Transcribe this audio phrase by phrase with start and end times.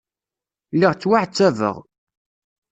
[0.75, 1.77] Lliɣ ttwaɛettabeɣ.